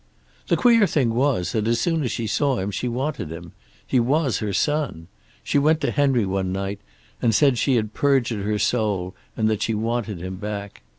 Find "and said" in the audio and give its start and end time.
7.21-7.59